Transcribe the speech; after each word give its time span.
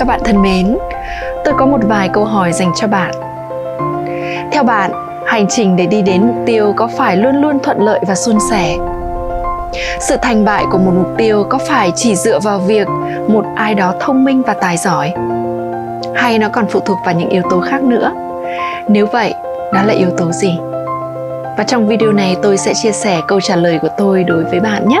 Các 0.00 0.06
bạn 0.06 0.20
thân 0.24 0.42
mến, 0.42 0.78
tôi 1.44 1.54
có 1.58 1.66
một 1.66 1.78
vài 1.82 2.08
câu 2.08 2.24
hỏi 2.24 2.52
dành 2.52 2.72
cho 2.76 2.86
bạn. 2.86 3.10
Theo 4.52 4.62
bạn, 4.62 4.90
hành 5.26 5.46
trình 5.48 5.76
để 5.76 5.86
đi 5.86 6.02
đến 6.02 6.26
mục 6.26 6.36
tiêu 6.46 6.72
có 6.76 6.88
phải 6.98 7.16
luôn 7.16 7.36
luôn 7.36 7.58
thuận 7.58 7.80
lợi 7.80 8.00
và 8.08 8.14
suôn 8.14 8.38
sẻ? 8.50 8.76
Sự 10.00 10.16
thành 10.22 10.44
bại 10.44 10.64
của 10.70 10.78
một 10.78 10.92
mục 10.94 11.08
tiêu 11.18 11.44
có 11.48 11.58
phải 11.58 11.92
chỉ 11.96 12.16
dựa 12.16 12.38
vào 12.38 12.58
việc 12.58 12.88
một 13.28 13.44
ai 13.56 13.74
đó 13.74 13.94
thông 14.00 14.24
minh 14.24 14.42
và 14.46 14.54
tài 14.54 14.76
giỏi? 14.76 15.12
Hay 16.14 16.38
nó 16.38 16.48
còn 16.48 16.66
phụ 16.66 16.80
thuộc 16.80 16.98
vào 17.04 17.14
những 17.14 17.28
yếu 17.28 17.42
tố 17.50 17.60
khác 17.60 17.82
nữa? 17.82 18.12
Nếu 18.88 19.06
vậy, 19.06 19.34
đó 19.72 19.82
là 19.82 19.94
yếu 19.94 20.10
tố 20.10 20.32
gì? 20.32 20.58
Và 21.58 21.64
trong 21.66 21.88
video 21.88 22.12
này 22.12 22.36
tôi 22.42 22.58
sẽ 22.58 22.74
chia 22.74 22.92
sẻ 22.92 23.20
câu 23.28 23.40
trả 23.40 23.56
lời 23.56 23.78
của 23.82 23.90
tôi 23.98 24.24
đối 24.24 24.44
với 24.44 24.60
bạn 24.60 24.88
nhé. 24.88 25.00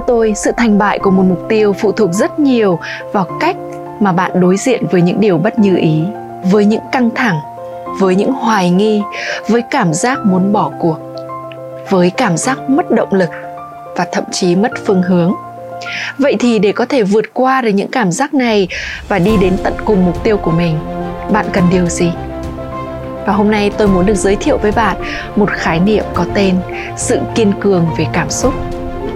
Theo 0.00 0.06
tôi, 0.06 0.32
sự 0.36 0.52
thành 0.56 0.78
bại 0.78 0.98
của 0.98 1.10
một 1.10 1.22
mục 1.28 1.46
tiêu 1.48 1.72
phụ 1.72 1.92
thuộc 1.92 2.12
rất 2.12 2.38
nhiều 2.38 2.78
vào 3.12 3.26
cách 3.40 3.56
mà 4.00 4.12
bạn 4.12 4.40
đối 4.40 4.56
diện 4.56 4.86
với 4.90 5.02
những 5.02 5.20
điều 5.20 5.38
bất 5.38 5.58
như 5.58 5.76
ý, 5.76 6.02
với 6.50 6.64
những 6.64 6.80
căng 6.92 7.10
thẳng, 7.14 7.40
với 7.98 8.14
những 8.14 8.32
hoài 8.32 8.70
nghi, 8.70 9.02
với 9.48 9.62
cảm 9.70 9.92
giác 9.92 10.18
muốn 10.24 10.52
bỏ 10.52 10.70
cuộc, 10.78 10.96
với 11.90 12.10
cảm 12.10 12.36
giác 12.36 12.70
mất 12.70 12.90
động 12.90 13.12
lực 13.12 13.28
và 13.96 14.06
thậm 14.12 14.24
chí 14.30 14.56
mất 14.56 14.70
phương 14.86 15.02
hướng. 15.02 15.34
Vậy 16.18 16.36
thì 16.38 16.58
để 16.58 16.72
có 16.72 16.86
thể 16.88 17.02
vượt 17.02 17.24
qua 17.34 17.60
được 17.60 17.70
những 17.70 17.90
cảm 17.90 18.12
giác 18.12 18.34
này 18.34 18.68
và 19.08 19.18
đi 19.18 19.36
đến 19.36 19.56
tận 19.64 19.74
cùng 19.84 20.06
mục 20.06 20.24
tiêu 20.24 20.36
của 20.36 20.50
mình, 20.50 20.78
bạn 21.32 21.46
cần 21.52 21.64
điều 21.70 21.86
gì? 21.86 22.12
Và 23.26 23.32
hôm 23.32 23.50
nay 23.50 23.70
tôi 23.78 23.88
muốn 23.88 24.06
được 24.06 24.16
giới 24.16 24.36
thiệu 24.36 24.58
với 24.58 24.72
bạn 24.72 24.96
một 25.36 25.50
khái 25.50 25.80
niệm 25.80 26.04
có 26.14 26.24
tên 26.34 26.54
sự 26.96 27.20
kiên 27.34 27.52
cường 27.60 27.86
về 27.98 28.06
cảm 28.12 28.30
xúc 28.30 28.54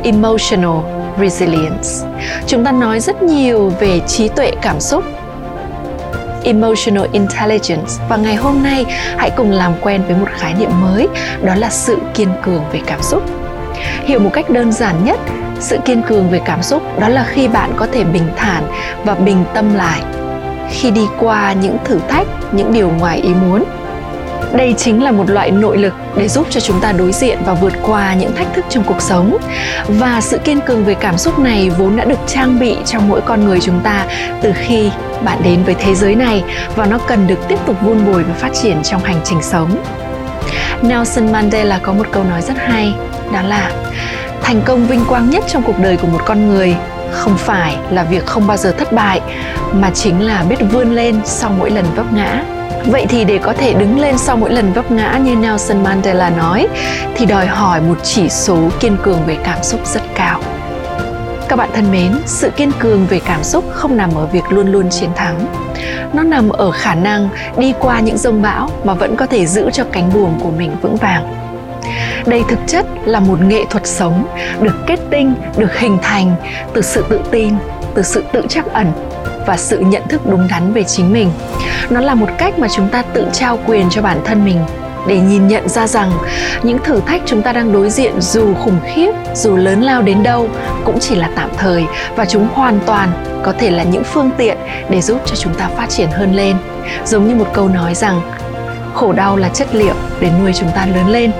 emotional 0.04 0.78
resilience. 1.20 1.88
Chúng 2.46 2.64
ta 2.64 2.72
nói 2.72 3.00
rất 3.00 3.22
nhiều 3.22 3.72
về 3.80 4.00
trí 4.06 4.28
tuệ 4.28 4.50
cảm 4.62 4.80
xúc, 4.80 5.04
emotional 6.44 7.06
intelligence. 7.12 7.92
Và 8.08 8.16
ngày 8.16 8.34
hôm 8.34 8.62
nay, 8.62 8.84
hãy 9.16 9.30
cùng 9.30 9.50
làm 9.50 9.72
quen 9.80 10.02
với 10.06 10.16
một 10.16 10.28
khái 10.38 10.54
niệm 10.54 10.70
mới, 10.80 11.08
đó 11.42 11.54
là 11.54 11.70
sự 11.70 11.98
kiên 12.14 12.28
cường 12.42 12.62
về 12.72 12.80
cảm 12.86 13.02
xúc. 13.02 13.22
Hiểu 14.04 14.20
một 14.20 14.30
cách 14.32 14.50
đơn 14.50 14.72
giản 14.72 15.04
nhất, 15.04 15.20
sự 15.60 15.78
kiên 15.84 16.02
cường 16.02 16.30
về 16.30 16.40
cảm 16.44 16.62
xúc 16.62 16.82
đó 17.00 17.08
là 17.08 17.24
khi 17.28 17.48
bạn 17.48 17.72
có 17.76 17.86
thể 17.92 18.04
bình 18.04 18.28
thản 18.36 18.62
và 19.04 19.14
bình 19.14 19.44
tâm 19.54 19.74
lại 19.74 20.00
khi 20.70 20.90
đi 20.90 21.06
qua 21.20 21.52
những 21.52 21.76
thử 21.84 21.98
thách, 22.08 22.26
những 22.52 22.72
điều 22.72 22.90
ngoài 22.98 23.18
ý 23.18 23.30
muốn 23.34 23.64
đây 24.56 24.74
chính 24.78 25.02
là 25.02 25.10
một 25.10 25.30
loại 25.30 25.50
nội 25.50 25.78
lực 25.78 25.92
để 26.16 26.28
giúp 26.28 26.46
cho 26.50 26.60
chúng 26.60 26.80
ta 26.80 26.92
đối 26.92 27.12
diện 27.12 27.38
và 27.44 27.54
vượt 27.54 27.72
qua 27.82 28.14
những 28.14 28.34
thách 28.34 28.54
thức 28.54 28.64
trong 28.68 28.84
cuộc 28.84 29.02
sống. 29.02 29.38
Và 29.88 30.20
sự 30.20 30.38
kiên 30.38 30.60
cường 30.60 30.84
về 30.84 30.94
cảm 30.94 31.18
xúc 31.18 31.38
này 31.38 31.70
vốn 31.70 31.96
đã 31.96 32.04
được 32.04 32.18
trang 32.26 32.58
bị 32.58 32.76
trong 32.86 33.08
mỗi 33.08 33.20
con 33.20 33.44
người 33.44 33.60
chúng 33.60 33.80
ta 33.80 34.06
từ 34.42 34.52
khi 34.54 34.90
bạn 35.24 35.38
đến 35.44 35.64
với 35.64 35.74
thế 35.74 35.94
giới 35.94 36.14
này 36.14 36.44
và 36.76 36.86
nó 36.86 36.98
cần 36.98 37.26
được 37.26 37.38
tiếp 37.48 37.58
tục 37.66 37.76
vun 37.82 38.06
bồi 38.06 38.22
và 38.22 38.34
phát 38.34 38.52
triển 38.62 38.82
trong 38.82 39.04
hành 39.04 39.20
trình 39.24 39.42
sống. 39.42 39.76
Nelson 40.82 41.32
Mandela 41.32 41.78
có 41.78 41.92
một 41.92 42.06
câu 42.12 42.24
nói 42.24 42.42
rất 42.42 42.54
hay, 42.58 42.94
đó 43.32 43.42
là 43.42 43.70
thành 44.42 44.62
công 44.64 44.86
vinh 44.86 45.04
quang 45.04 45.30
nhất 45.30 45.44
trong 45.46 45.62
cuộc 45.62 45.78
đời 45.78 45.96
của 45.96 46.06
một 46.06 46.20
con 46.24 46.48
người 46.48 46.76
không 47.10 47.36
phải 47.36 47.76
là 47.90 48.02
việc 48.04 48.26
không 48.26 48.46
bao 48.46 48.56
giờ 48.56 48.72
thất 48.78 48.92
bại, 48.92 49.20
mà 49.72 49.90
chính 49.90 50.20
là 50.20 50.44
biết 50.48 50.56
vươn 50.72 50.94
lên 50.94 51.20
sau 51.24 51.50
mỗi 51.58 51.70
lần 51.70 51.84
vấp 51.96 52.12
ngã. 52.12 52.42
Vậy 52.86 53.06
thì 53.08 53.24
để 53.24 53.38
có 53.38 53.52
thể 53.52 53.74
đứng 53.74 54.00
lên 54.00 54.18
sau 54.18 54.36
mỗi 54.36 54.52
lần 54.52 54.72
vấp 54.72 54.90
ngã 54.90 55.18
như 55.24 55.36
Nelson 55.36 55.82
Mandela 55.82 56.30
nói 56.30 56.68
thì 57.14 57.26
đòi 57.26 57.46
hỏi 57.46 57.80
một 57.80 57.98
chỉ 58.02 58.28
số 58.28 58.58
kiên 58.80 58.96
cường 59.02 59.22
về 59.26 59.36
cảm 59.44 59.62
xúc 59.62 59.80
rất 59.86 60.02
cao. 60.14 60.40
Các 61.48 61.56
bạn 61.56 61.68
thân 61.74 61.92
mến, 61.92 62.12
sự 62.26 62.50
kiên 62.50 62.72
cường 62.78 63.06
về 63.06 63.20
cảm 63.26 63.44
xúc 63.44 63.64
không 63.72 63.96
nằm 63.96 64.14
ở 64.14 64.26
việc 64.26 64.44
luôn 64.48 64.72
luôn 64.72 64.90
chiến 64.90 65.10
thắng. 65.14 65.46
Nó 66.12 66.22
nằm 66.22 66.48
ở 66.48 66.70
khả 66.70 66.94
năng 66.94 67.28
đi 67.56 67.74
qua 67.80 68.00
những 68.00 68.18
rông 68.18 68.42
bão 68.42 68.70
mà 68.84 68.94
vẫn 68.94 69.16
có 69.16 69.26
thể 69.26 69.46
giữ 69.46 69.70
cho 69.70 69.84
cánh 69.92 70.12
buồm 70.12 70.40
của 70.40 70.50
mình 70.50 70.76
vững 70.82 70.96
vàng. 70.96 71.34
Đây 72.26 72.42
thực 72.48 72.58
chất 72.66 72.86
là 73.04 73.20
một 73.20 73.40
nghệ 73.40 73.64
thuật 73.70 73.86
sống 73.86 74.26
được 74.60 74.74
kết 74.86 75.00
tinh, 75.10 75.34
được 75.56 75.78
hình 75.78 75.98
thành 76.02 76.34
từ 76.74 76.82
sự 76.82 77.04
tự 77.08 77.20
tin, 77.30 77.54
từ 77.94 78.02
sự 78.02 78.24
tự 78.32 78.42
chắc 78.48 78.72
ẩn 78.72 78.92
và 79.46 79.56
sự 79.56 79.78
nhận 79.78 80.02
thức 80.08 80.20
đúng 80.26 80.48
đắn 80.50 80.72
về 80.72 80.84
chính 80.84 81.12
mình. 81.12 81.30
Nó 81.90 82.00
là 82.00 82.14
một 82.14 82.28
cách 82.38 82.58
mà 82.58 82.68
chúng 82.68 82.88
ta 82.88 83.02
tự 83.02 83.26
trao 83.32 83.58
quyền 83.66 83.90
cho 83.90 84.02
bản 84.02 84.20
thân 84.24 84.44
mình 84.44 84.58
để 85.08 85.18
nhìn 85.18 85.48
nhận 85.48 85.68
ra 85.68 85.86
rằng 85.86 86.12
những 86.62 86.78
thử 86.84 87.00
thách 87.06 87.22
chúng 87.26 87.42
ta 87.42 87.52
đang 87.52 87.72
đối 87.72 87.90
diện 87.90 88.20
dù 88.20 88.54
khủng 88.54 88.80
khiếp, 88.84 89.12
dù 89.34 89.56
lớn 89.56 89.82
lao 89.82 90.02
đến 90.02 90.22
đâu 90.22 90.48
cũng 90.84 90.98
chỉ 91.00 91.14
là 91.14 91.30
tạm 91.36 91.50
thời 91.58 91.84
và 92.16 92.24
chúng 92.24 92.48
hoàn 92.52 92.80
toàn 92.86 93.08
có 93.42 93.52
thể 93.52 93.70
là 93.70 93.82
những 93.82 94.04
phương 94.04 94.30
tiện 94.36 94.58
để 94.90 95.00
giúp 95.00 95.20
cho 95.24 95.36
chúng 95.36 95.54
ta 95.54 95.68
phát 95.76 95.90
triển 95.90 96.10
hơn 96.10 96.34
lên. 96.34 96.56
Giống 97.04 97.28
như 97.28 97.34
một 97.34 97.46
câu 97.52 97.68
nói 97.68 97.94
rằng, 97.94 98.20
khổ 98.94 99.12
đau 99.12 99.36
là 99.36 99.48
chất 99.48 99.74
liệu 99.74 99.94
để 100.20 100.30
nuôi 100.40 100.52
chúng 100.54 100.70
ta 100.74 100.86
lớn 100.86 101.08
lên. 101.08 101.32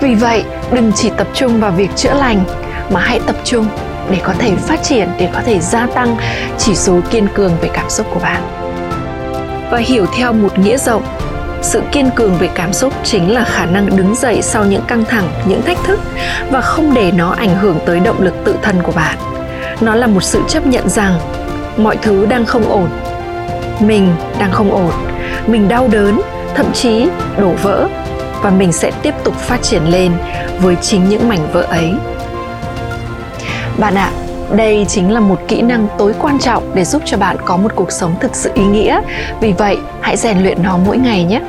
Vì 0.00 0.14
vậy, 0.14 0.44
đừng 0.72 0.92
chỉ 0.92 1.10
tập 1.16 1.26
trung 1.34 1.60
vào 1.60 1.70
việc 1.70 1.96
chữa 1.96 2.14
lành, 2.14 2.44
mà 2.90 3.00
hãy 3.00 3.20
tập 3.26 3.36
trung 3.44 3.66
để 4.10 4.18
có 4.22 4.32
thể 4.38 4.56
phát 4.56 4.82
triển, 4.82 5.08
để 5.18 5.28
có 5.32 5.40
thể 5.46 5.58
gia 5.58 5.86
tăng 5.86 6.16
chỉ 6.58 6.74
số 6.74 7.00
kiên 7.10 7.28
cường 7.34 7.52
về 7.60 7.68
cảm 7.72 7.90
xúc 7.90 8.06
của 8.14 8.20
bạn. 8.20 8.42
Và 9.70 9.78
hiểu 9.78 10.06
theo 10.16 10.32
một 10.32 10.58
nghĩa 10.58 10.76
rộng, 10.76 11.02
sự 11.62 11.82
kiên 11.92 12.10
cường 12.10 12.34
về 12.34 12.48
cảm 12.54 12.72
xúc 12.72 12.92
chính 13.04 13.34
là 13.34 13.44
khả 13.44 13.66
năng 13.66 13.96
đứng 13.96 14.14
dậy 14.14 14.42
sau 14.42 14.64
những 14.64 14.82
căng 14.82 15.04
thẳng, 15.04 15.28
những 15.46 15.62
thách 15.62 15.78
thức 15.84 16.00
và 16.50 16.60
không 16.60 16.94
để 16.94 17.12
nó 17.12 17.30
ảnh 17.30 17.56
hưởng 17.56 17.78
tới 17.86 18.00
động 18.00 18.20
lực 18.20 18.34
tự 18.44 18.54
thân 18.62 18.82
của 18.82 18.92
bạn. 18.92 19.18
Nó 19.80 19.94
là 19.94 20.06
một 20.06 20.22
sự 20.22 20.42
chấp 20.48 20.66
nhận 20.66 20.88
rằng 20.88 21.18
mọi 21.76 21.96
thứ 22.02 22.26
đang 22.26 22.46
không 22.46 22.70
ổn, 22.70 22.88
mình 23.80 24.12
đang 24.38 24.52
không 24.52 24.70
ổn, 24.70 24.90
mình 25.46 25.68
đau 25.68 25.88
đớn, 25.88 26.20
thậm 26.54 26.72
chí 26.72 27.08
đổ 27.38 27.52
vỡ 27.62 27.88
và 28.42 28.50
mình 28.50 28.72
sẽ 28.72 28.90
tiếp 29.02 29.14
tục 29.24 29.34
phát 29.34 29.62
triển 29.62 29.82
lên 29.84 30.12
với 30.60 30.76
chính 30.76 31.08
những 31.08 31.28
mảnh 31.28 31.52
vỡ 31.52 31.60
ấy 31.60 31.94
bạn 33.80 33.94
ạ 33.94 34.10
à, 34.14 34.56
đây 34.56 34.84
chính 34.88 35.12
là 35.12 35.20
một 35.20 35.40
kỹ 35.48 35.62
năng 35.62 35.86
tối 35.98 36.14
quan 36.20 36.38
trọng 36.38 36.74
để 36.74 36.84
giúp 36.84 37.02
cho 37.04 37.16
bạn 37.16 37.36
có 37.44 37.56
một 37.56 37.72
cuộc 37.74 37.92
sống 37.92 38.14
thực 38.20 38.36
sự 38.36 38.50
ý 38.54 38.64
nghĩa. 38.64 39.00
Vì 39.40 39.52
vậy 39.52 39.78
hãy 40.00 40.16
rèn 40.16 40.42
luyện 40.42 40.62
nó 40.62 40.78
mỗi 40.86 40.98
ngày 40.98 41.24
nhé 41.24 41.40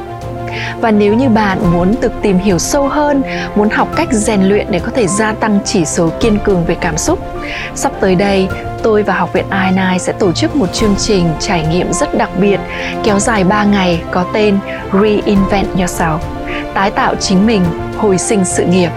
và 0.81 0.91
nếu 0.91 1.13
như 1.13 1.29
bạn 1.29 1.57
muốn 1.73 1.95
được 2.01 2.11
tìm 2.21 2.37
hiểu 2.37 2.59
sâu 2.59 2.87
hơn, 2.87 3.21
muốn 3.55 3.69
học 3.69 3.87
cách 3.95 4.07
rèn 4.11 4.43
luyện 4.43 4.67
để 4.69 4.79
có 4.79 4.91
thể 4.95 5.07
gia 5.07 5.33
tăng 5.33 5.59
chỉ 5.65 5.85
số 5.85 6.09
kiên 6.19 6.37
cường 6.43 6.65
về 6.65 6.75
cảm 6.75 6.97
xúc, 6.97 7.19
sắp 7.75 7.91
tới 7.99 8.15
đây, 8.15 8.47
tôi 8.83 9.03
và 9.03 9.13
học 9.13 9.33
viện 9.33 9.45
I9 9.49 9.97
sẽ 9.97 10.13
tổ 10.13 10.31
chức 10.31 10.55
một 10.55 10.73
chương 10.73 10.95
trình 10.97 11.29
trải 11.39 11.67
nghiệm 11.71 11.93
rất 11.93 12.17
đặc 12.17 12.29
biệt, 12.39 12.59
kéo 13.03 13.19
dài 13.19 13.43
3 13.43 13.63
ngày, 13.63 14.01
có 14.11 14.25
tên 14.33 14.57
Reinvent 14.93 15.67
Yourself, 15.75 16.17
tái 16.73 16.91
tạo 16.91 17.15
chính 17.15 17.47
mình, 17.47 17.61
hồi 17.97 18.17
sinh 18.17 18.45
sự 18.45 18.63
nghiệp. 18.63 18.89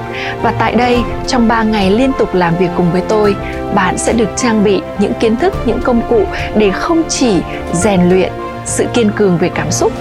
Và 0.42 0.52
tại 0.58 0.74
đây, 0.74 0.98
trong 1.26 1.48
3 1.48 1.62
ngày 1.62 1.90
liên 1.90 2.12
tục 2.18 2.34
làm 2.34 2.56
việc 2.56 2.70
cùng 2.76 2.92
với 2.92 3.02
tôi, 3.08 3.36
bạn 3.74 3.98
sẽ 3.98 4.12
được 4.12 4.28
trang 4.36 4.64
bị 4.64 4.80
những 4.98 5.12
kiến 5.20 5.36
thức, 5.36 5.54
những 5.66 5.80
công 5.84 6.02
cụ 6.08 6.24
để 6.56 6.70
không 6.70 7.02
chỉ 7.08 7.36
rèn 7.72 8.08
luyện 8.08 8.32
sự 8.64 8.84
kiên 8.94 9.10
cường 9.10 9.38
về 9.38 9.50
cảm 9.54 9.70
xúc 9.70 9.92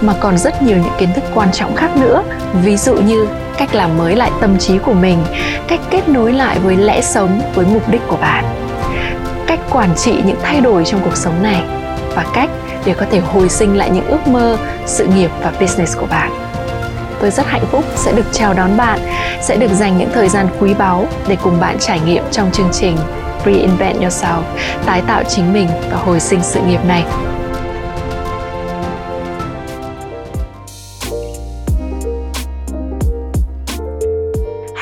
mà 0.00 0.14
còn 0.20 0.38
rất 0.38 0.62
nhiều 0.62 0.76
những 0.76 0.92
kiến 0.98 1.12
thức 1.14 1.24
quan 1.34 1.52
trọng 1.52 1.74
khác 1.74 1.96
nữa 1.96 2.22
ví 2.62 2.76
dụ 2.76 2.94
như 2.94 3.26
cách 3.58 3.74
làm 3.74 3.98
mới 3.98 4.16
lại 4.16 4.30
tâm 4.40 4.58
trí 4.58 4.78
của 4.78 4.92
mình 4.92 5.24
cách 5.68 5.80
kết 5.90 6.08
nối 6.08 6.32
lại 6.32 6.58
với 6.58 6.76
lẽ 6.76 7.02
sống 7.02 7.40
với 7.54 7.66
mục 7.66 7.88
đích 7.88 8.02
của 8.08 8.16
bạn 8.16 8.44
cách 9.46 9.60
quản 9.70 9.94
trị 9.96 10.22
những 10.26 10.38
thay 10.42 10.60
đổi 10.60 10.84
trong 10.84 11.00
cuộc 11.04 11.16
sống 11.16 11.42
này 11.42 11.62
và 12.14 12.26
cách 12.34 12.50
để 12.84 12.94
có 12.94 13.06
thể 13.10 13.20
hồi 13.20 13.48
sinh 13.48 13.76
lại 13.76 13.90
những 13.90 14.06
ước 14.06 14.26
mơ 14.26 14.56
sự 14.86 15.06
nghiệp 15.06 15.30
và 15.42 15.52
business 15.60 15.98
của 15.98 16.06
bạn 16.06 16.30
tôi 17.20 17.30
rất 17.30 17.46
hạnh 17.46 17.66
phúc 17.70 17.84
sẽ 17.96 18.12
được 18.12 18.26
chào 18.32 18.54
đón 18.54 18.76
bạn 18.76 19.00
sẽ 19.40 19.56
được 19.56 19.70
dành 19.72 19.98
những 19.98 20.10
thời 20.14 20.28
gian 20.28 20.46
quý 20.60 20.74
báu 20.74 21.06
để 21.28 21.36
cùng 21.42 21.60
bạn 21.60 21.76
trải 21.80 22.00
nghiệm 22.00 22.24
trong 22.30 22.52
chương 22.52 22.68
trình 22.72 22.96
Reinvent 23.44 24.00
Yourself, 24.00 24.42
tái 24.86 25.02
tạo 25.06 25.22
chính 25.28 25.52
mình 25.52 25.68
và 25.90 25.96
hồi 25.96 26.20
sinh 26.20 26.40
sự 26.42 26.60
nghiệp 26.60 26.84
này. 26.84 27.04